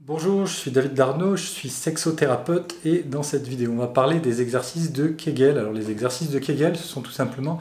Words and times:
Bonjour, 0.00 0.44
je 0.44 0.54
suis 0.54 0.70
David 0.70 0.92
Darnaud, 0.92 1.36
je 1.36 1.46
suis 1.46 1.70
sexothérapeute 1.70 2.76
et 2.84 2.98
dans 2.98 3.22
cette 3.22 3.48
vidéo 3.48 3.72
on 3.72 3.78
va 3.78 3.86
parler 3.86 4.20
des 4.20 4.42
exercices 4.42 4.92
de 4.92 5.06
Kegel. 5.06 5.56
Alors 5.56 5.72
les 5.72 5.90
exercices 5.90 6.30
de 6.30 6.38
Kegel 6.38 6.76
ce 6.76 6.86
sont 6.86 7.00
tout 7.00 7.10
simplement 7.10 7.58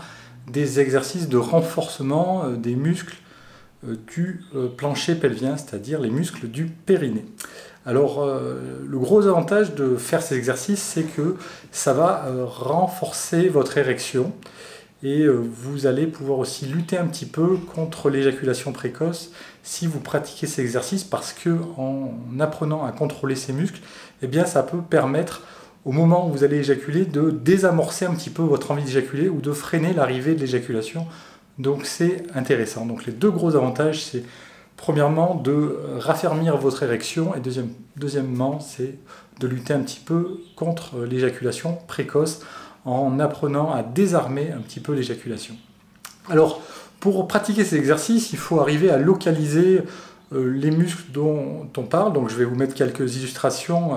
des 0.51 0.81
exercices 0.81 1.29
de 1.29 1.37
renforcement 1.37 2.43
euh, 2.43 2.55
des 2.57 2.75
muscles 2.75 3.15
euh, 3.87 3.95
du 4.13 4.43
euh, 4.53 4.67
plancher 4.67 5.15
pelvien, 5.15 5.55
c'est-à-dire 5.55 6.01
les 6.01 6.09
muscles 6.09 6.49
du 6.49 6.65
périnée. 6.65 7.25
Alors 7.85 8.25
le 8.25 8.99
gros 8.99 9.27
avantage 9.27 9.73
de 9.73 9.95
faire 9.95 10.21
ces 10.21 10.35
exercices 10.35 10.81
c'est 10.81 11.03
que 11.03 11.37
ça 11.71 11.93
va 11.93 12.25
renforcer 12.45 13.47
votre 13.47 13.77
érection 13.77 14.33
et 15.03 15.21
euh, 15.23 15.33
vous 15.33 15.87
allez 15.87 16.07
pouvoir 16.07 16.39
aussi 16.39 16.65
lutter 16.65 16.97
un 16.97 17.05
petit 17.07 17.25
peu 17.25 17.57
contre 17.57 18.09
l'éjaculation 18.09 18.71
précoce 18.71 19.31
si 19.63 19.87
vous 19.87 19.99
pratiquez 19.99 20.47
ces 20.47 20.61
exercices 20.61 21.03
parce 21.03 21.33
que 21.33 21.57
en 21.77 22.13
apprenant 22.39 22.85
à 22.85 22.91
contrôler 22.91 23.35
ces 23.35 23.53
muscles, 23.53 23.81
eh 24.21 24.27
bien 24.27 24.45
ça 24.45 24.63
peut 24.63 24.81
permettre 24.81 25.43
au 25.83 25.91
moment 25.91 26.27
où 26.27 26.31
vous 26.31 26.43
allez 26.43 26.57
éjaculer 26.57 27.05
de 27.05 27.29
désamorcer 27.29 28.05
un 28.05 28.15
petit 28.15 28.29
peu 28.29 28.41
votre 28.41 28.71
envie 28.71 28.83
d'éjaculer 28.83 29.29
ou 29.29 29.41
de 29.41 29.51
freiner 29.51 29.93
l'arrivée 29.93 30.33
de 30.33 30.39
l'éjaculation. 30.39 31.05
Donc 31.59 31.85
c'est 31.85 32.23
intéressant. 32.33 32.85
Donc 32.85 33.05
les 33.05 33.11
deux 33.11 33.31
gros 33.31 33.55
avantages 33.55 34.03
c'est 34.03 34.23
premièrement 34.77 35.35
de 35.35 35.79
raffermir 35.99 36.57
votre 36.57 36.83
érection 36.83 37.35
et 37.35 37.39
deuxième, 37.39 37.69
deuxièmement 37.97 38.59
c'est 38.59 38.97
de 39.39 39.47
lutter 39.47 39.73
un 39.73 39.81
petit 39.81 39.99
peu 39.99 40.39
contre 40.55 41.03
l'éjaculation 41.03 41.77
précoce 41.87 42.41
en 42.85 43.19
apprenant 43.19 43.73
à 43.73 43.83
désarmer 43.83 44.51
un 44.51 44.61
petit 44.61 44.79
peu 44.79 44.93
l'éjaculation. 44.93 45.55
Alors, 46.29 46.61
pour 46.99 47.27
pratiquer 47.27 47.63
ces 47.63 47.75
exercices, 47.75 48.31
il 48.31 48.37
faut 48.37 48.59
arriver 48.59 48.89
à 48.89 48.97
localiser 48.97 49.81
euh, 50.33 50.51
les 50.51 50.71
muscles 50.71 51.11
dont 51.11 51.67
on 51.77 51.83
parle. 51.83 52.13
Donc, 52.13 52.29
je 52.29 52.35
vais 52.35 52.45
vous 52.45 52.55
mettre 52.55 52.73
quelques 52.73 53.17
illustrations. 53.17 53.91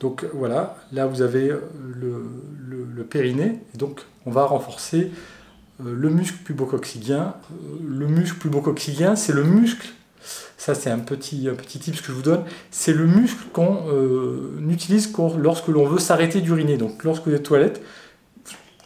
Donc, 0.00 0.24
voilà, 0.34 0.76
là, 0.92 1.06
vous 1.06 1.22
avez 1.22 1.50
euh, 1.50 1.60
le, 2.94 3.04
périnée. 3.04 3.58
donc, 3.74 4.00
on 4.26 4.30
va 4.30 4.44
renforcer 4.44 5.10
euh, 5.84 5.94
le 5.94 6.10
muscle 6.10 6.38
pubococcygien. 6.44 7.34
Le 7.82 8.06
muscle 8.06 8.38
pubococcygien, 8.38 9.16
c'est 9.16 9.32
le 9.32 9.44
muscle 9.44 9.88
ça, 10.58 10.74
c'est 10.74 10.90
un 10.90 10.98
petit, 10.98 11.48
un 11.48 11.54
petit 11.54 11.78
tip 11.78 11.98
que 11.98 12.08
je 12.08 12.12
vous 12.12 12.20
donne. 12.20 12.44
C'est 12.70 12.92
le 12.92 13.06
muscle 13.06 13.42
qu'on 13.54 13.78
utilise 14.68 15.10
lorsque 15.38 15.68
l'on 15.68 15.86
veut 15.86 15.98
s'arrêter 15.98 16.42
d'uriner. 16.42 16.76
Donc, 16.76 17.04
lorsque 17.04 17.26
vous 17.26 17.32
êtes 17.32 17.42
toilette, 17.42 17.80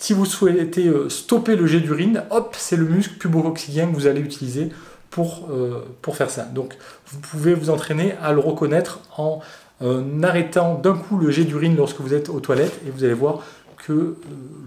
si 0.04 0.12
vous 0.12 0.26
souhaitez 0.26 0.88
euh, 0.88 1.08
stopper 1.08 1.56
le 1.56 1.66
jet 1.66 1.80
d'urine, 1.80 2.24
hop, 2.28 2.54
c'est 2.58 2.76
le 2.76 2.84
muscle 2.84 3.14
pubococcygien 3.14 3.86
que 3.86 3.94
vous 3.94 4.06
allez 4.06 4.20
utiliser 4.20 4.68
pour, 5.08 5.48
euh, 5.50 5.82
pour 6.02 6.14
faire 6.14 6.28
ça. 6.28 6.42
Donc 6.42 6.76
vous 7.06 7.20
pouvez 7.20 7.54
vous 7.54 7.70
entraîner 7.70 8.12
à 8.22 8.34
le 8.34 8.40
reconnaître 8.40 9.00
en 9.16 9.40
euh, 9.80 10.22
arrêtant 10.22 10.74
d'un 10.74 10.92
coup 10.92 11.16
le 11.16 11.30
jet 11.30 11.44
d'urine 11.44 11.74
lorsque 11.74 12.00
vous 12.00 12.12
êtes 12.12 12.28
aux 12.28 12.40
toilettes 12.40 12.78
et 12.86 12.90
vous 12.90 13.02
allez 13.02 13.14
voir 13.14 13.40
que 13.78 14.16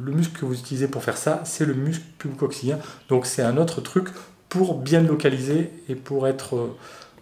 le 0.03 0.11
muscle 0.11 0.39
que 0.39 0.45
vous 0.45 0.55
utilisez 0.55 0.87
pour 0.87 1.03
faire 1.03 1.17
ça, 1.17 1.41
c'est 1.43 1.65
le 1.65 1.75
muscle 1.75 2.05
pubococcygien. 2.17 2.79
Donc 3.07 3.27
c'est 3.27 3.43
un 3.43 3.57
autre 3.57 3.79
truc 3.79 4.07
pour 4.49 4.79
bien 4.79 5.01
localiser 5.01 5.69
et 5.87 5.93
pour, 5.93 6.27
être, 6.27 6.71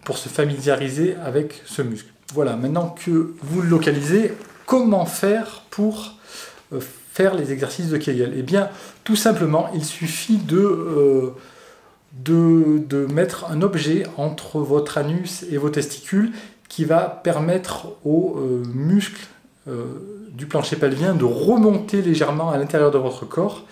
pour 0.06 0.16
se 0.16 0.30
familiariser 0.30 1.16
avec 1.22 1.60
ce 1.66 1.82
muscle. 1.82 2.08
Voilà, 2.32 2.56
maintenant 2.56 2.88
que 2.88 3.34
vous 3.42 3.60
le 3.60 3.68
localisez, 3.68 4.32
comment 4.64 5.04
faire 5.04 5.64
pour 5.68 6.14
les 7.18 7.52
exercices 7.52 7.88
de 7.88 7.96
Kegel 7.96 8.34
Eh 8.36 8.42
bien, 8.42 8.68
tout 9.04 9.16
simplement, 9.16 9.70
il 9.74 9.84
suffit 9.84 10.36
de, 10.36 10.58
euh, 10.58 11.30
de, 12.12 13.06
mettre 13.06 13.46
un 13.50 13.62
objet 13.62 14.06
entre 14.16 14.60
votre 14.60 14.98
anus 14.98 15.44
et 15.50 15.56
vos 15.56 15.70
testicules 15.70 16.32
qui 16.68 16.84
va 16.84 17.20
permettre 17.22 17.88
aux 18.04 18.36
euh, 18.38 18.62
muscles 18.74 19.26
euh, 19.68 19.84
du 20.32 20.46
plancher 20.46 20.76
pelvien 20.76 21.14
de 21.14 21.24
remonter 21.24 22.02
légèrement 22.02 22.50
à 22.50 22.58
l'intérieur 22.58 22.90
de 22.90 22.98
votre 22.98 23.24
corps. 23.24 23.64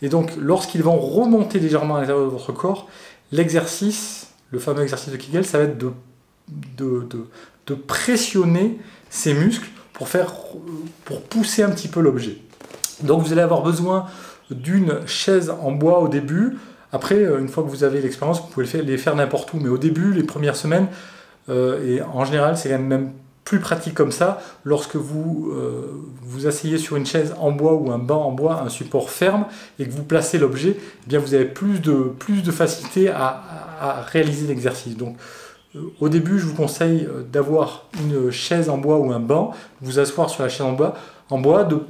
Et 0.00 0.08
donc, 0.08 0.30
lorsqu'ils 0.38 0.82
vont 0.82 0.98
remonter 0.98 1.58
légèrement 1.58 1.96
à 1.96 2.00
l'intérieur 2.00 2.26
de 2.26 2.30
votre 2.30 2.52
corps, 2.52 2.88
l'exercice, 3.32 4.28
le 4.50 4.58
fameux 4.58 4.82
exercice 4.82 5.12
de 5.12 5.16
Kegel, 5.16 5.44
ça 5.44 5.58
va 5.58 5.64
être 5.64 5.78
de, 5.78 5.92
de, 6.76 7.06
de 7.66 7.74
pressionner 7.74 8.78
ces 9.10 9.34
muscles 9.34 9.68
pour, 9.92 10.08
faire, 10.08 10.32
pour 11.04 11.22
pousser 11.22 11.62
un 11.62 11.70
petit 11.70 11.88
peu 11.88 12.00
l'objet. 12.00 12.38
Donc 13.02 13.22
vous 13.22 13.32
allez 13.32 13.42
avoir 13.42 13.62
besoin 13.62 14.06
d'une 14.50 15.06
chaise 15.06 15.50
en 15.50 15.72
bois 15.72 16.00
au 16.00 16.08
début. 16.08 16.58
Après, 16.92 17.16
euh, 17.16 17.40
une 17.40 17.48
fois 17.48 17.64
que 17.64 17.68
vous 17.68 17.84
avez 17.84 18.00
l'expérience, 18.00 18.40
vous 18.40 18.48
pouvez 18.48 18.82
les 18.82 18.98
faire 18.98 19.16
n'importe 19.16 19.52
où. 19.54 19.58
Mais 19.60 19.68
au 19.68 19.78
début, 19.78 20.12
les 20.12 20.22
premières 20.22 20.56
semaines, 20.56 20.88
euh, 21.48 21.84
et 21.84 22.02
en 22.02 22.24
général, 22.24 22.56
c'est 22.56 22.76
même 22.78 23.12
plus 23.44 23.58
pratique 23.58 23.94
comme 23.94 24.12
ça, 24.12 24.40
lorsque 24.64 24.94
vous 24.94 25.50
euh, 25.52 26.00
vous 26.22 26.46
asseyez 26.46 26.78
sur 26.78 26.96
une 26.96 27.06
chaise 27.06 27.34
en 27.40 27.50
bois 27.50 27.74
ou 27.74 27.90
un 27.90 27.98
banc 27.98 28.22
en 28.22 28.30
bois, 28.30 28.62
un 28.64 28.68
support 28.68 29.10
ferme, 29.10 29.46
et 29.80 29.86
que 29.86 29.90
vous 29.90 30.04
placez 30.04 30.38
l'objet, 30.38 30.76
eh 30.78 31.08
bien 31.08 31.18
vous 31.18 31.34
avez 31.34 31.46
plus 31.46 31.80
de, 31.80 32.12
plus 32.18 32.44
de 32.44 32.52
facilité 32.52 33.08
à, 33.08 33.42
réaliser 34.12 34.46
l'exercice. 34.46 34.96
Donc 34.96 35.16
au 35.98 36.08
début, 36.08 36.38
je 36.38 36.46
vous 36.46 36.54
conseille 36.54 37.08
d'avoir 37.32 37.88
une 38.00 38.30
chaise 38.30 38.68
en 38.68 38.78
bois 38.78 38.98
ou 38.98 39.10
un 39.12 39.18
banc, 39.18 39.50
vous 39.80 39.98
asseoir 39.98 40.30
sur 40.30 40.44
la 40.44 40.48
chaise 40.48 40.64
en 40.64 40.72
bois, 40.72 40.94
en 41.28 41.40
bois 41.40 41.64
de 41.64 41.80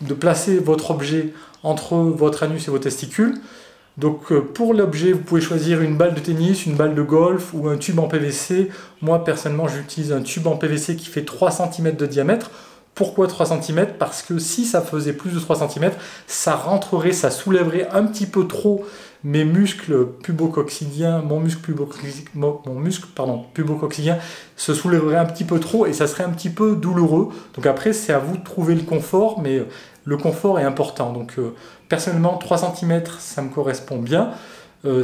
de 0.00 0.14
placer 0.14 0.58
votre 0.58 0.90
objet 0.90 1.32
entre 1.62 1.96
votre 1.96 2.42
anus 2.42 2.68
et 2.68 2.70
vos 2.70 2.78
testicules. 2.78 3.34
Donc 3.96 4.30
euh, 4.30 4.40
pour 4.40 4.74
l'objet, 4.74 5.12
vous 5.12 5.20
pouvez 5.20 5.40
choisir 5.40 5.80
une 5.80 5.96
balle 5.96 6.14
de 6.14 6.20
tennis, 6.20 6.66
une 6.66 6.74
balle 6.74 6.94
de 6.94 7.02
golf 7.02 7.54
ou 7.54 7.68
un 7.68 7.78
tube 7.78 7.98
en 7.98 8.08
PVC. 8.08 8.70
Moi 9.00 9.24
personnellement, 9.24 9.68
j'utilise 9.68 10.12
un 10.12 10.20
tube 10.20 10.46
en 10.46 10.56
PVC 10.56 10.96
qui 10.96 11.06
fait 11.06 11.24
3 11.24 11.50
cm 11.50 11.96
de 11.96 12.06
diamètre. 12.06 12.50
Pourquoi 12.94 13.26
3 13.26 13.60
cm 13.60 13.86
Parce 13.98 14.22
que 14.22 14.38
si 14.38 14.64
ça 14.64 14.80
faisait 14.80 15.12
plus 15.12 15.30
de 15.30 15.40
3 15.40 15.68
cm, 15.68 15.92
ça 16.26 16.54
rentrerait, 16.54 17.12
ça 17.12 17.30
soulèverait 17.30 17.88
un 17.92 18.04
petit 18.04 18.26
peu 18.26 18.46
trop 18.46 18.84
mes 19.26 19.44
muscles 19.44 20.06
pubococcydiens, 20.22 21.20
mon 21.20 21.40
muscle 21.40 21.72
pubococcidien 23.54 24.18
se 24.56 24.72
soulèverait 24.72 25.16
un 25.16 25.24
petit 25.24 25.42
peu 25.42 25.58
trop 25.58 25.84
et 25.84 25.92
ça 25.92 26.06
serait 26.06 26.22
un 26.22 26.30
petit 26.30 26.48
peu 26.48 26.76
douloureux. 26.76 27.30
Donc 27.54 27.66
après, 27.66 27.92
c'est 27.92 28.12
à 28.12 28.20
vous 28.20 28.36
de 28.36 28.44
trouver 28.44 28.76
le 28.76 28.82
confort, 28.82 29.40
mais 29.40 29.64
le 30.04 30.16
confort 30.16 30.60
est 30.60 30.62
important. 30.62 31.12
Donc 31.12 31.34
euh, 31.38 31.54
personnellement, 31.88 32.38
3 32.38 32.76
cm, 32.76 33.02
ça 33.18 33.42
me 33.42 33.48
correspond 33.50 33.98
bien. 33.98 34.30
Euh, 34.84 35.02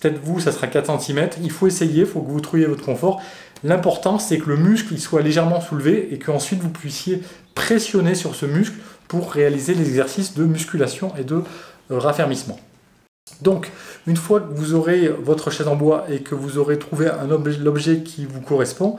peut-être 0.00 0.20
vous, 0.22 0.38
ça 0.38 0.52
sera 0.52 0.68
4 0.68 1.00
cm. 1.00 1.28
Il 1.42 1.50
faut 1.50 1.66
essayer, 1.66 2.02
il 2.02 2.06
faut 2.06 2.20
que 2.20 2.30
vous 2.30 2.40
trouviez 2.40 2.66
votre 2.66 2.84
confort. 2.84 3.20
L'important, 3.64 4.20
c'est 4.20 4.38
que 4.38 4.50
le 4.50 4.56
muscle 4.56 4.92
il 4.92 5.00
soit 5.00 5.20
légèrement 5.20 5.60
soulevé 5.60 6.10
et 6.12 6.20
qu'ensuite 6.20 6.60
vous 6.60 6.70
puissiez 6.70 7.22
pressionner 7.56 8.14
sur 8.14 8.36
ce 8.36 8.46
muscle 8.46 8.76
pour 9.08 9.32
réaliser 9.32 9.74
les 9.74 9.88
exercices 9.88 10.34
de 10.34 10.44
musculation 10.44 11.12
et 11.18 11.24
de 11.24 11.42
euh, 11.90 11.98
raffermissement. 11.98 12.60
Donc, 13.42 13.70
une 14.06 14.16
fois 14.16 14.40
que 14.40 14.52
vous 14.52 14.74
aurez 14.74 15.08
votre 15.08 15.50
chaise 15.50 15.68
en 15.68 15.76
bois 15.76 16.06
et 16.10 16.20
que 16.20 16.34
vous 16.34 16.58
aurez 16.58 16.78
trouvé 16.78 17.08
l'objet 17.60 18.02
qui 18.02 18.24
vous 18.24 18.40
correspond, 18.40 18.98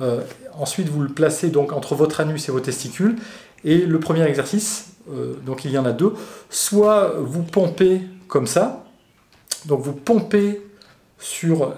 euh, 0.00 0.20
ensuite 0.54 0.88
vous 0.88 1.02
le 1.02 1.08
placez 1.08 1.50
donc 1.50 1.72
entre 1.72 1.94
votre 1.94 2.20
anus 2.20 2.48
et 2.48 2.52
vos 2.52 2.60
testicules. 2.60 3.16
Et 3.64 3.78
le 3.78 4.00
premier 4.00 4.24
exercice, 4.24 4.94
euh, 5.10 5.34
donc 5.46 5.64
il 5.64 5.70
y 5.70 5.78
en 5.78 5.84
a 5.84 5.92
deux, 5.92 6.14
soit 6.50 7.14
vous 7.18 7.42
pompez 7.42 8.02
comme 8.26 8.46
ça, 8.46 8.84
donc 9.66 9.80
vous 9.80 9.92
pompez 9.92 10.62
sur 11.18 11.74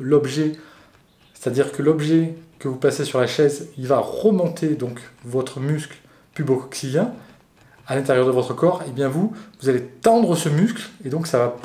l'objet. 0.00 0.52
C'est-à-dire 1.34 1.72
que 1.72 1.82
l'objet 1.82 2.36
que 2.60 2.68
vous 2.68 2.76
passez 2.76 3.04
sur 3.04 3.18
la 3.18 3.26
chaise, 3.26 3.70
il 3.78 3.88
va 3.88 3.98
remonter 3.98 4.76
donc 4.76 5.00
votre 5.24 5.58
muscle 5.58 5.96
pubococcygien 6.34 7.12
à 7.90 7.96
l'intérieur 7.96 8.24
de 8.24 8.30
votre 8.30 8.54
corps, 8.54 8.84
et 8.86 8.92
bien 8.92 9.08
vous, 9.08 9.32
vous 9.60 9.68
allez 9.68 9.82
tendre 9.82 10.36
ce 10.36 10.48
muscle, 10.48 10.88
et 11.04 11.08
donc 11.08 11.26
ça 11.26 11.38
va 11.38 11.56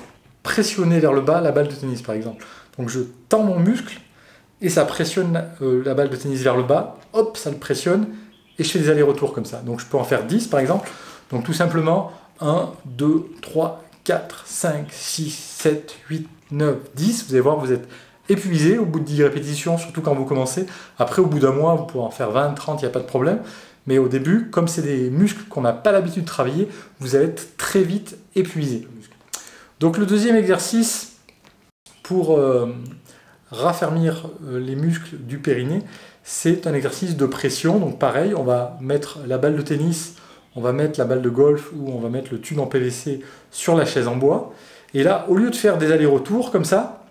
pressionner 0.41 0.99
vers 0.99 1.13
le 1.13 1.21
bas 1.21 1.39
la 1.39 1.51
balle 1.51 1.67
de 1.67 1.73
tennis 1.73 2.01
par 2.01 2.15
exemple. 2.15 2.43
Donc 2.79 2.89
je 2.89 3.01
tends 3.29 3.43
mon 3.43 3.59
muscle, 3.59 4.01
et 4.59 4.69
ça 4.69 4.85
pressionne 4.85 5.43
euh, 5.61 5.83
la 5.85 5.93
balle 5.93 6.09
de 6.09 6.15
tennis 6.15 6.41
vers 6.41 6.57
le 6.57 6.63
bas, 6.63 6.97
hop, 7.13 7.37
ça 7.37 7.51
le 7.51 7.57
pressionne, 7.57 8.07
et 8.57 8.63
je 8.63 8.69
fais 8.71 8.79
des 8.79 8.89
allers-retours 8.89 9.33
comme 9.33 9.45
ça. 9.45 9.57
Donc 9.57 9.79
je 9.79 9.85
peux 9.85 9.97
en 9.97 10.03
faire 10.03 10.25
10 10.25 10.47
par 10.47 10.59
exemple. 10.59 10.89
Donc 11.31 11.43
tout 11.43 11.53
simplement 11.53 12.11
1, 12.41 12.71
2, 12.85 13.25
3, 13.43 13.83
4, 14.03 14.43
5, 14.47 14.87
6, 14.89 15.29
7, 15.29 15.95
8, 16.09 16.27
9, 16.51 16.75
10. 16.95 17.25
Vous 17.27 17.33
allez 17.33 17.41
voir, 17.41 17.57
vous 17.57 17.71
êtes 17.71 17.87
épuisé 18.29 18.79
au 18.79 18.85
bout 18.85 18.99
de 18.99 19.05
10 19.05 19.23
répétitions, 19.23 19.77
surtout 19.77 20.01
quand 20.01 20.15
vous 20.15 20.25
commencez. 20.25 20.65
Après, 20.97 21.21
au 21.21 21.27
bout 21.27 21.39
d'un 21.39 21.51
mois, 21.51 21.75
vous 21.75 21.85
pouvez 21.85 22.03
en 22.03 22.09
faire 22.09 22.31
20, 22.31 22.55
30, 22.55 22.81
il 22.81 22.85
n'y 22.85 22.89
a 22.89 22.91
pas 22.91 22.99
de 22.99 23.05
problème. 23.05 23.41
Mais 23.87 23.97
au 23.97 24.07
début, 24.07 24.49
comme 24.49 24.67
c'est 24.67 24.81
des 24.81 25.09
muscles 25.09 25.43
qu'on 25.49 25.61
n'a 25.61 25.73
pas 25.73 25.91
l'habitude 25.91 26.23
de 26.23 26.27
travailler, 26.27 26.67
vous 26.99 27.15
allez 27.15 27.25
être 27.25 27.57
très 27.57 27.83
vite 27.83 28.17
épuisé. 28.35 28.87
Donc 29.79 29.97
le 29.97 30.05
deuxième 30.05 30.35
exercice 30.35 31.17
pour 32.03 32.37
euh, 32.37 32.67
raffermir 33.51 34.29
euh, 34.47 34.59
les 34.59 34.75
muscles 34.75 35.17
du 35.17 35.37
périnée, 35.37 35.83
c'est 36.23 36.65
un 36.65 36.73
exercice 36.73 37.15
de 37.17 37.25
pression. 37.25 37.79
Donc 37.79 37.99
pareil, 37.99 38.33
on 38.35 38.43
va 38.43 38.77
mettre 38.81 39.19
la 39.27 39.37
balle 39.37 39.55
de 39.55 39.61
tennis, 39.61 40.15
on 40.55 40.61
va 40.61 40.71
mettre 40.71 40.99
la 40.99 41.05
balle 41.05 41.21
de 41.21 41.29
golf 41.29 41.71
ou 41.75 41.91
on 41.91 41.99
va 41.99 42.09
mettre 42.09 42.31
le 42.31 42.39
tube 42.39 42.59
en 42.59 42.65
PVC 42.65 43.21
sur 43.51 43.75
la 43.75 43.85
chaise 43.85 44.07
en 44.07 44.15
bois. 44.15 44.53
Et 44.93 45.03
là, 45.03 45.25
au 45.27 45.35
lieu 45.35 45.49
de 45.49 45.55
faire 45.55 45.77
des 45.77 45.91
allers-retours 45.91 46.51
comme 46.51 46.65
ça, 46.65 47.03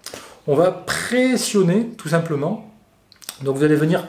on 0.46 0.54
va 0.54 0.70
pressionner 0.70 1.88
tout 1.96 2.08
simplement 2.08 2.70
Donc 3.42 3.56
vous 3.56 3.64
allez 3.64 3.76
venir, 3.76 4.06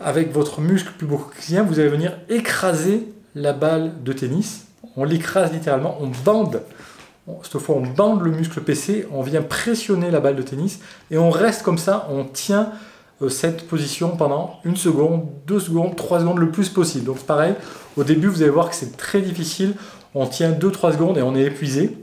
avec 0.00 0.32
votre 0.32 0.60
muscle 0.60 0.92
coxien, 1.06 1.62
vous 1.62 1.78
allez 1.78 1.88
venir 1.88 2.16
écraser 2.28 3.08
la 3.34 3.52
balle 3.52 4.02
de 4.02 4.12
tennis. 4.12 4.66
On 4.96 5.04
l'écrase 5.04 5.52
littéralement, 5.52 5.98
on 6.00 6.08
bande, 6.24 6.62
cette 7.42 7.58
fois 7.58 7.76
on 7.76 7.86
bande 7.86 8.22
le 8.22 8.30
muscle 8.30 8.60
PC, 8.60 9.06
on 9.12 9.22
vient 9.22 9.42
pressionner 9.42 10.10
la 10.10 10.20
balle 10.20 10.36
de 10.36 10.42
tennis 10.42 10.80
et 11.10 11.18
on 11.18 11.30
reste 11.30 11.62
comme 11.62 11.78
ça, 11.78 12.08
on 12.10 12.24
tient 12.24 12.72
euh, 13.22 13.28
cette 13.28 13.66
position 13.66 14.16
pendant 14.16 14.60
une 14.64 14.76
seconde, 14.76 15.26
deux 15.46 15.60
secondes, 15.60 15.96
trois 15.96 16.20
secondes 16.20 16.38
le 16.38 16.50
plus 16.50 16.68
possible. 16.68 17.04
Donc 17.04 17.18
pareil, 17.18 17.54
au 17.96 18.04
début 18.04 18.28
vous 18.28 18.42
allez 18.42 18.50
voir 18.50 18.70
que 18.70 18.76
c'est 18.76 18.96
très 18.96 19.20
difficile, 19.20 19.74
on 20.14 20.26
tient 20.26 20.52
2-3 20.52 20.92
secondes 20.92 21.18
et 21.18 21.22
on 21.22 21.36
est 21.36 21.44
épuisé. 21.44 21.96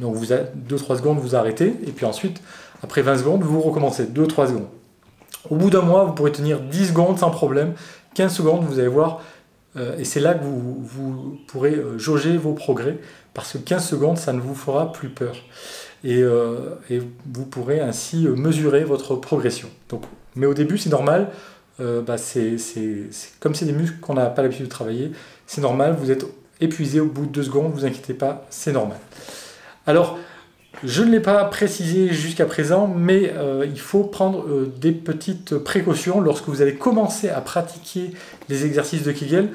Donc 0.00 0.14
vous 0.14 0.26
2-3 0.26 0.96
secondes 0.96 1.18
vous 1.18 1.36
arrêtez 1.36 1.74
et 1.86 1.92
puis 1.92 2.06
ensuite 2.06 2.40
après 2.82 3.02
20 3.02 3.18
secondes 3.18 3.42
vous 3.42 3.60
recommencez 3.60 4.04
2-3 4.04 4.48
secondes. 4.48 4.68
Au 5.50 5.56
bout 5.56 5.70
d'un 5.70 5.82
mois 5.82 6.04
vous 6.04 6.12
pourrez 6.12 6.32
tenir 6.32 6.60
10 6.60 6.88
secondes 6.88 7.18
sans 7.18 7.30
problème, 7.30 7.74
15 8.14 8.34
secondes 8.34 8.64
vous 8.64 8.78
allez 8.78 8.88
voir 8.88 9.20
euh, 9.76 9.98
et 9.98 10.04
c'est 10.04 10.20
là 10.20 10.34
que 10.34 10.44
vous, 10.44 11.38
pourrez 11.48 11.74
euh, 11.74 11.98
jauger 11.98 12.36
vos 12.36 12.52
progrès 12.52 12.98
parce 13.34 13.52
que 13.52 13.58
15 13.58 13.84
secondes 13.86 14.18
ça 14.18 14.32
ne 14.32 14.40
vous 14.40 14.54
fera 14.54 14.92
plus 14.92 15.08
peur. 15.08 15.36
Et, 16.06 16.20
et 16.90 16.98
vous 16.98 17.46
pourrez 17.46 17.80
ainsi 17.80 18.28
mesurer 18.28 18.84
votre 18.84 19.16
progression. 19.16 19.70
Donc 19.88 20.02
mais 20.36 20.46
au 20.46 20.54
début, 20.54 20.78
c'est 20.78 20.90
normal. 20.90 21.28
Euh, 21.80 22.02
bah, 22.02 22.18
c'est, 22.18 22.56
comme 23.40 23.54
c'est 23.54 23.64
des 23.64 23.72
muscles 23.72 23.98
qu'on 23.98 24.14
n'a 24.14 24.26
pas 24.26 24.42
l'habitude 24.42 24.66
de 24.66 24.70
travailler, 24.70 25.12
c'est 25.46 25.60
normal. 25.60 25.96
Vous 25.98 26.10
êtes 26.10 26.24
épuisé 26.60 27.00
au 27.00 27.06
bout 27.06 27.26
de 27.26 27.32
deux 27.32 27.42
secondes, 27.42 27.72
vous 27.72 27.84
inquiétez 27.84 28.14
pas, 28.14 28.46
c'est 28.50 28.72
normal. 28.72 28.98
Alors, 29.86 30.18
je 30.82 31.02
ne 31.02 31.10
l'ai 31.10 31.20
pas 31.20 31.44
précisé 31.44 32.12
jusqu'à 32.12 32.46
présent, 32.46 32.86
mais 32.86 33.32
euh, 33.36 33.66
il 33.66 33.80
faut 33.80 34.04
prendre 34.04 34.46
euh, 34.46 34.72
des 34.80 34.92
petites 34.92 35.56
précautions 35.56 36.20
lorsque 36.20 36.48
vous 36.48 36.62
allez 36.62 36.74
commencer 36.74 37.28
à 37.28 37.40
pratiquer 37.40 38.12
les 38.48 38.66
exercices 38.66 39.02
de 39.02 39.12
Kegel. 39.12 39.50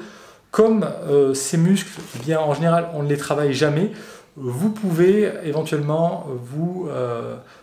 Comme 0.50 0.84
ces 1.32 1.56
muscles, 1.56 2.00
bien, 2.24 2.40
en 2.40 2.54
général, 2.54 2.88
on 2.94 3.04
ne 3.04 3.08
les 3.08 3.16
travaille 3.16 3.52
jamais, 3.52 3.92
vous 4.34 4.70
pouvez 4.70 5.30
éventuellement 5.44 6.26
vous 6.42 6.88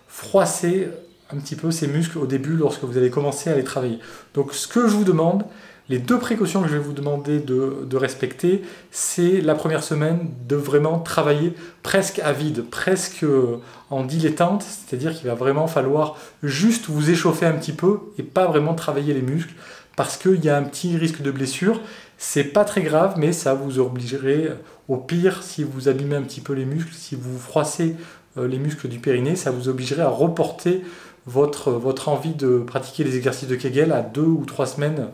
froisser 0.08 0.88
un 1.34 1.38
petit 1.38 1.56
peu 1.56 1.72
ces 1.72 1.88
muscles 1.88 2.18
au 2.18 2.26
début 2.26 2.56
lorsque 2.56 2.84
vous 2.84 2.98
allez 2.98 3.10
commencer 3.10 3.50
à 3.50 3.56
les 3.56 3.64
travailler. 3.64 4.00
Donc 4.34 4.54
ce 4.54 4.68
que 4.68 4.88
je 4.88 4.96
vous 4.96 5.04
demande, 5.04 5.44
les 5.90 6.00
deux 6.00 6.20
précautions 6.20 6.62
que 6.62 6.68
je 6.68 6.74
vais 6.74 6.84
vous 6.84 6.94
demander 6.94 7.40
de, 7.40 7.96
respecter, 7.96 8.62
c'est 8.92 9.42
la 9.42 9.56
première 9.56 9.84
semaine 9.84 10.30
de 10.48 10.56
vraiment 10.56 11.00
travailler 11.00 11.54
presque 11.82 12.20
à 12.20 12.34
vide, 12.34 12.66
presque 12.70 13.24
euh, 13.24 13.58
en 13.90 14.04
dilettante, 14.04 14.64
c'est-à-dire 14.64 15.16
qu'il 15.16 15.28
va 15.28 15.34
vraiment 15.34 15.68
falloir 15.68 16.18
juste 16.44 16.88
vous 16.88 17.10
échauffer 17.10 17.46
un 17.46 17.54
petit 17.54 17.72
peu 17.72 18.00
et 18.18 18.24
pas 18.24 18.46
vraiment 18.46 18.76
travailler 18.76 19.14
les 19.14 19.22
muscles 19.22 19.54
parce 19.96 20.18
qu'il 20.18 20.44
y 20.44 20.50
a 20.50 20.58
un 20.58 20.64
petit 20.64 20.96
risque 20.98 21.22
de 21.22 21.32
blessure. 21.32 21.82
C'est 22.20 22.44
pas 22.44 22.66
très 22.66 22.82
grave, 22.82 23.16
mais 23.18 23.32
ça 23.32 23.56
vous 23.56 23.80
obligerait, 23.80 24.56
au 24.88 24.98
pire, 24.98 25.42
si 25.42 25.64
vous 25.64 25.88
abîmez 25.90 26.16
un 26.16 26.22
petit 26.22 26.42
peu 26.42 26.54
les 26.54 26.66
muscles, 26.66 26.94
si 26.94 27.16
vous 27.16 27.40
froissez 27.40 27.96
euh, 28.38 28.48
les 28.48 28.60
muscles 28.60 28.90
du 28.90 29.00
périnée, 29.00 29.36
ça 29.36 29.52
vous 29.52 29.70
obligerait 29.70 30.04
à 30.04 30.10
reporter 30.10 30.84
votre 31.26 32.08
envie 32.08 32.36
de 32.36 32.60
pratiquer 32.60 33.04
les 33.04 33.18
exercices 33.18 33.50
de 33.50 33.56
Kegel 33.56 33.92
à 33.92 34.02
deux 34.02 34.22
ou 34.22 34.46
trois 34.46 34.66
semaines 34.66 35.08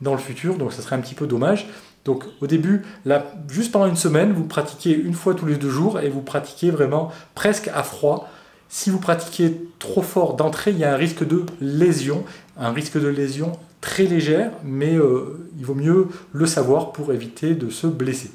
dans 0.00 0.12
le 0.12 0.18
futur, 0.18 0.56
donc 0.56 0.72
ça 0.72 0.82
serait 0.82 0.96
un 0.96 1.00
petit 1.00 1.14
peu 1.14 1.26
dommage. 1.26 1.68
Donc 2.04 2.24
au 2.40 2.46
début, 2.46 2.82
là, 3.04 3.26
juste 3.48 3.72
pendant 3.72 3.86
une 3.86 3.96
semaine, 3.96 4.32
vous 4.32 4.44
pratiquez 4.44 4.92
une 4.92 5.14
fois 5.14 5.34
tous 5.34 5.46
les 5.46 5.56
deux 5.56 5.70
jours 5.70 6.00
et 6.00 6.08
vous 6.08 6.22
pratiquez 6.22 6.70
vraiment 6.70 7.10
presque 7.34 7.68
à 7.74 7.82
froid. 7.82 8.28
Si 8.68 8.90
vous 8.90 8.98
pratiquez 8.98 9.60
trop 9.78 10.02
fort 10.02 10.34
d'entrée, 10.34 10.70
il 10.70 10.78
y 10.78 10.84
a 10.84 10.92
un 10.92 10.96
risque 10.96 11.26
de 11.26 11.44
lésion, 11.60 12.24
un 12.58 12.72
risque 12.72 13.00
de 13.00 13.08
lésion 13.08 13.52
très 13.80 14.04
légère, 14.04 14.52
mais 14.64 14.96
euh, 14.96 15.48
il 15.58 15.64
vaut 15.64 15.74
mieux 15.74 16.08
le 16.32 16.46
savoir 16.46 16.92
pour 16.92 17.12
éviter 17.12 17.54
de 17.54 17.70
se 17.70 17.86
blesser. 17.86 18.30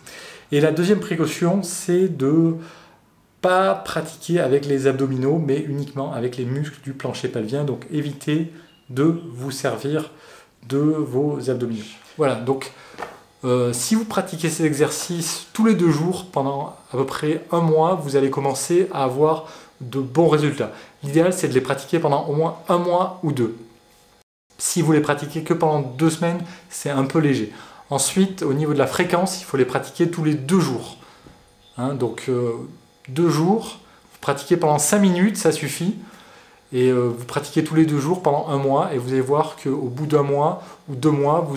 Et 0.52 0.62
la 0.62 0.72
deuxième 0.72 1.00
précaution, 1.00 1.64
c'est 1.64 2.08
de 2.08 2.56
pas 3.42 3.76
pratiquer 3.76 4.40
avec 4.40 4.66
les 4.66 4.88
abdominaux, 4.88 5.38
mais 5.38 5.60
uniquement 5.60 6.14
avec 6.14 6.38
les 6.38 6.46
muscles 6.46 6.80
du 6.84 6.94
plancher 6.94 7.28
pelvien. 7.28 7.64
Donc 7.64 7.86
évitez 7.92 8.52
de 8.90 9.20
vous 9.34 9.52
servir 9.52 10.12
de 10.68 10.80
vos 10.80 11.50
abdominaux. 11.50 11.84
Voilà, 12.18 12.36
donc 12.36 12.72
euh, 13.44 13.74
si 13.74 13.96
vous 13.96 14.06
pratiquez 14.06 14.50
ces 14.50 14.66
exercices 14.66 15.48
tous 15.54 15.66
les 15.66 15.76
deux 15.76 15.90
jours 15.90 16.28
pendant 16.32 16.76
à 16.92 16.98
peu 16.98 17.06
près 17.06 17.44
un 17.52 17.60
mois, 17.60 17.96
vous 17.96 18.16
allez 18.16 18.30
commencer 18.30 18.88
à 18.94 19.04
avoir 19.04 19.48
de 19.82 20.00
bons 20.00 20.30
résultats. 20.30 20.72
L'idéal, 21.04 21.34
c'est 21.34 21.50
de 21.50 21.54
les 21.54 21.62
pratiquer 21.62 22.00
pendant 22.00 22.26
au 22.28 22.34
moins 22.34 22.58
un 22.70 22.78
mois 22.78 23.20
ou 23.24 23.32
deux. 23.32 23.58
Si 24.58 24.82
vous 24.82 24.94
les 24.94 25.02
pratiquez 25.02 25.44
que 25.44 25.54
pendant 25.54 25.82
deux 25.82 26.10
semaines, 26.10 26.42
c'est 26.70 26.90
un 26.90 27.04
peu 27.04 27.20
léger. 27.20 27.52
Ensuite, 27.90 28.44
au 28.44 28.54
niveau 28.54 28.74
de 28.74 28.80
la 28.80 28.88
fréquence, 28.88 29.42
il 29.42 29.44
faut 29.44 29.58
les 29.58 29.66
pratiquer 29.66 30.10
tous 30.10 30.24
les 30.24 30.36
deux 30.36 30.60
jours. 30.60 30.98
Hein, 31.78 31.96
donc, 31.96 32.26
euh, 32.30 32.54
deux 33.10 33.30
jours, 33.30 33.80
vous 34.14 34.20
pratiquez 34.22 34.56
pendant 34.56 34.80
5 34.80 35.00
minutes, 35.00 35.38
ça 35.38 35.52
suffit. 35.52 35.96
Et 36.74 36.90
euh, 36.90 37.14
vous 37.16 37.26
pratiquez 37.26 37.64
tous 37.64 37.76
les 37.76 37.86
deux 37.86 38.00
jours 38.00 38.24
pendant 38.24 38.48
un 38.50 38.58
mois 38.58 38.94
et 38.94 38.98
vous 38.98 39.12
allez 39.12 39.22
voir 39.22 39.56
qu'au 39.62 39.90
bout 39.90 40.08
d'un 40.08 40.24
mois 40.24 40.64
ou 40.90 40.96
deux 40.96 41.12
mois, 41.12 41.48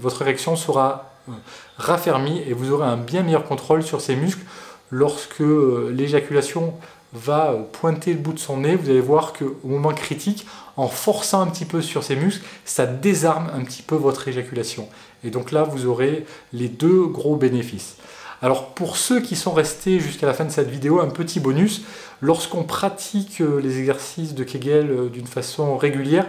votre 0.00 0.22
érection 0.22 0.54
sera 0.54 1.10
euh, 1.28 1.32
raffermie 1.78 2.40
et 2.46 2.52
vous 2.52 2.70
aurez 2.70 2.86
un 2.86 2.96
bien 2.96 3.24
meilleur 3.24 3.44
contrôle 3.44 3.82
sur 3.82 4.00
ces 4.00 4.14
muscles. 4.14 4.44
Lorsque 4.92 5.40
euh, 5.40 5.92
l'éjaculation 5.92 6.74
va 7.12 7.54
pointer 7.72 8.12
le 8.12 8.20
bout 8.20 8.34
de 8.34 8.38
son 8.38 8.58
nez, 8.58 8.76
vous 8.76 8.88
allez 8.88 9.00
voir 9.00 9.32
qu'au 9.32 9.56
moment 9.64 9.92
critique, 9.92 10.46
en 10.76 10.86
forçant 10.86 11.40
un 11.40 11.46
petit 11.48 11.64
peu 11.64 11.82
sur 11.82 12.04
ces 12.04 12.14
muscles, 12.14 12.44
ça 12.64 12.86
désarme 12.86 13.50
un 13.52 13.64
petit 13.64 13.82
peu 13.82 13.96
votre 13.96 14.28
éjaculation. 14.28 14.88
Et 15.24 15.30
donc 15.30 15.50
là, 15.50 15.64
vous 15.64 15.86
aurez 15.86 16.24
les 16.52 16.68
deux 16.68 17.06
gros 17.06 17.34
bénéfices. 17.34 17.96
Alors 18.40 18.68
pour 18.68 18.96
ceux 18.96 19.20
qui 19.20 19.34
sont 19.34 19.52
restés 19.52 19.98
jusqu'à 19.98 20.26
la 20.26 20.34
fin 20.34 20.44
de 20.44 20.50
cette 20.50 20.70
vidéo, 20.70 21.00
un 21.00 21.08
petit 21.08 21.40
bonus, 21.40 21.82
lorsqu'on 22.20 22.62
pratique 22.62 23.40
euh, 23.40 23.60
les 23.60 23.78
exercices 23.78 24.34
de 24.34 24.44
Kegel 24.44 24.90
euh, 24.90 25.08
d'une 25.08 25.26
façon 25.26 25.76
régulière, 25.76 26.26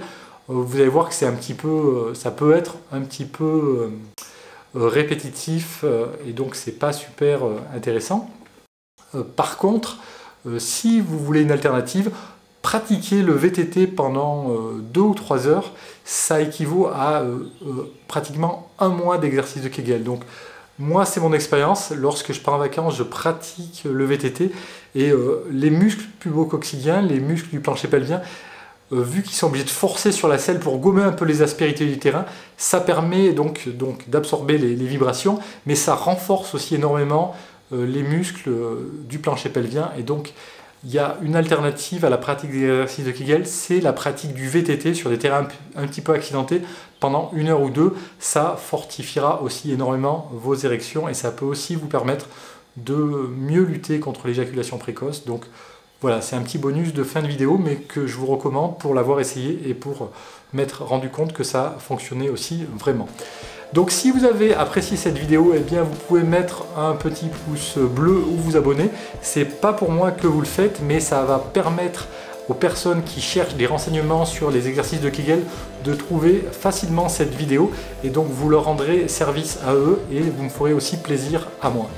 euh, 0.49 0.53
vous 0.53 0.77
allez 0.77 0.89
voir 0.89 1.09
que 1.09 1.13
c'est 1.13 1.27
un 1.27 1.33
petit 1.33 1.53
peu, 1.53 2.13
ça 2.15 2.31
peut 2.31 2.55
être 2.55 2.77
un 2.91 3.01
petit 3.01 3.25
peu 3.25 3.91
répétitif 4.73 5.83
et 6.27 6.31
donc 6.31 6.55
c'est 6.55 6.77
pas 6.77 6.93
super 6.93 7.41
intéressant. 7.75 8.29
Par 9.35 9.57
contre, 9.57 9.97
si 10.57 11.01
vous 11.01 11.19
voulez 11.19 11.41
une 11.41 11.51
alternative, 11.51 12.11
pratiquer 12.61 13.21
le 13.21 13.33
VTT 13.33 13.87
pendant 13.87 14.55
deux 14.79 15.01
ou 15.01 15.13
trois 15.15 15.47
heures, 15.47 15.71
ça 16.03 16.41
équivaut 16.41 16.87
à 16.87 17.23
pratiquement 18.07 18.71
un 18.79 18.89
mois 18.89 19.17
d'exercice 19.17 19.61
de 19.61 19.69
Kegel. 19.69 20.03
Moi, 20.79 21.05
c'est 21.05 21.19
mon 21.19 21.33
expérience. 21.33 21.91
Lorsque 21.91 22.31
je 22.31 22.39
pars 22.39 22.53
en 22.53 22.57
vacances, 22.57 22.95
je 22.95 23.03
pratique 23.03 23.83
le 23.83 24.05
VTT 24.05 24.51
et 24.95 25.09
euh, 25.11 25.45
les 25.51 25.69
muscles 25.69 26.05
pubocoxyliens, 26.19 27.01
les 27.01 27.19
muscles 27.19 27.49
du 27.49 27.59
plancher 27.59 27.89
pelvien, 27.89 28.21
euh, 28.93 29.03
vu 29.03 29.21
qu'ils 29.21 29.35
sont 29.35 29.47
obligés 29.47 29.65
de 29.65 29.69
forcer 29.69 30.13
sur 30.13 30.29
la 30.29 30.37
selle 30.37 30.59
pour 30.59 30.79
gommer 30.79 31.03
un 31.03 31.11
peu 31.11 31.25
les 31.25 31.41
aspérités 31.41 31.85
du 31.85 31.99
terrain, 31.99 32.25
ça 32.55 32.79
permet 32.79 33.33
donc, 33.33 33.67
donc 33.67 34.09
d'absorber 34.09 34.57
les, 34.57 34.73
vibrations, 34.73 35.39
mais 35.65 35.75
ça 35.75 35.95
renforce 35.95 36.55
aussi 36.55 36.75
énormément 36.75 37.35
euh, 37.73 37.85
les 37.85 38.01
muscles 38.01 38.49
du 39.03 39.19
plancher 39.19 39.49
pelvien 39.49 39.91
et 39.97 40.03
donc 40.03 40.33
il 40.85 40.91
y 40.91 40.99
a 40.99 41.17
une 41.21 41.35
alternative 41.35 42.05
à 42.05 42.09
la 42.09 42.17
pratique 42.17 42.51
des 42.51 42.63
exercices 42.63 43.05
de 43.05 43.11
Kegel, 43.11 43.45
c'est 43.45 43.81
la 43.81 43.91
pratique 43.91 44.33
du 44.33 44.47
VTT 44.47 44.93
sur 44.93 45.09
des 45.09 45.17
terrains 45.17 45.47
un 45.75 45.87
petit 45.87 46.01
peu 46.01 46.13
accidentés 46.13 46.61
pendant 46.99 47.31
une 47.33 47.49
heure 47.49 47.61
ou 47.61 47.69
deux. 47.69 47.95
Ça 48.19 48.57
fortifiera 48.57 49.41
aussi 49.41 49.71
énormément 49.71 50.29
vos 50.33 50.55
érections 50.55 51.09
et 51.09 51.13
ça 51.13 51.31
peut 51.31 51.45
aussi 51.45 51.75
vous 51.75 51.87
permettre 51.87 52.27
de 52.77 52.95
mieux 52.95 53.63
lutter 53.63 53.99
contre 53.99 54.27
l'éjaculation 54.27 54.77
précoce. 54.77 55.25
Donc 55.25 55.45
voilà, 56.01 56.21
c'est 56.21 56.37
un 56.37 56.41
petit 56.41 56.57
bonus 56.57 56.93
de 56.93 57.03
fin 57.03 57.21
de 57.21 57.27
vidéo, 57.27 57.57
mais 57.57 57.75
que 57.75 58.07
je 58.07 58.15
vous 58.15 58.27
recommande 58.27 58.79
pour 58.79 58.93
l'avoir 58.93 59.19
essayé 59.19 59.59
et 59.67 59.73
pour 59.73 60.11
m'être 60.53 60.83
rendu 60.85 61.09
compte 61.09 61.33
que 61.33 61.43
ça 61.43 61.75
fonctionnait 61.79 62.29
aussi 62.29 62.63
vraiment. 62.77 63.09
Donc 63.73 63.91
si 63.91 64.09
vous 64.09 64.25
avez 64.25 64.55
apprécié 64.55 64.97
cette 64.97 65.17
vidéo, 65.17 65.53
eh 65.55 65.59
bien 65.59 65.83
vous 65.83 65.95
pouvez 66.07 66.23
mettre 66.23 66.65
un 66.75 66.93
petit 66.93 67.27
pouce 67.27 67.77
bleu 67.77 68.23
ou 68.27 68.35
vous 68.35 68.57
abonner. 68.57 68.89
C'est 69.21 69.45
pas 69.45 69.73
pour 69.73 69.91
moi 69.91 70.11
que 70.11 70.25
vous 70.25 70.39
le 70.39 70.47
faites, 70.47 70.79
mais 70.81 70.99
ça 70.99 71.23
va 71.23 71.37
permettre 71.37 72.07
aux 72.49 72.55
personnes 72.55 73.03
qui 73.03 73.21
cherchent 73.21 73.53
des 73.53 73.67
renseignements 73.67 74.25
sur 74.25 74.49
les 74.49 74.67
exercices 74.67 75.01
de 75.01 75.09
Kegel 75.09 75.43
de 75.83 75.93
trouver 75.93 76.43
facilement 76.51 77.07
cette 77.07 77.35
vidéo 77.35 77.71
et 78.03 78.09
donc 78.09 78.27
vous 78.31 78.49
leur 78.49 78.65
rendrez 78.65 79.07
service 79.07 79.59
à 79.65 79.75
eux 79.75 80.01
et 80.11 80.21
vous 80.21 80.43
me 80.43 80.49
ferez 80.49 80.73
aussi 80.73 80.97
plaisir 80.97 81.47
à 81.61 81.69
moi. 81.69 81.89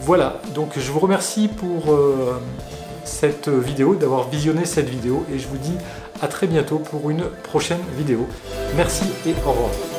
Voilà, 0.00 0.40
donc 0.54 0.72
je 0.76 0.90
vous 0.90 0.98
remercie 0.98 1.46
pour 1.46 1.92
euh, 1.92 2.40
cette 3.04 3.48
vidéo, 3.48 3.94
d'avoir 3.94 4.28
visionné 4.28 4.64
cette 4.64 4.88
vidéo 4.88 5.24
et 5.32 5.38
je 5.38 5.46
vous 5.46 5.58
dis 5.58 5.76
à 6.20 6.26
très 6.26 6.48
bientôt 6.48 6.78
pour 6.78 7.08
une 7.10 7.24
prochaine 7.44 7.80
vidéo. 7.96 8.26
Merci 8.76 9.04
et 9.24 9.34
au 9.46 9.52
revoir. 9.52 9.95